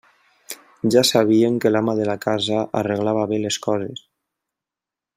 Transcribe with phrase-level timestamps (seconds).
[0.95, 4.07] Ja sabien que l'ama de la casa arreglava bé les coses.